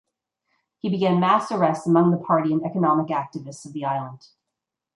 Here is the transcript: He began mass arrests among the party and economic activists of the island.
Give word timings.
He 0.79 0.89
began 0.89 1.19
mass 1.19 1.51
arrests 1.51 1.85
among 1.85 2.09
the 2.09 2.17
party 2.17 2.51
and 2.51 2.65
economic 2.65 3.09
activists 3.09 3.67
of 3.67 3.73
the 3.73 3.85
island. 3.85 4.29